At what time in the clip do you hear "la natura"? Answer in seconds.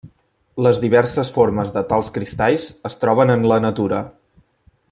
3.53-4.05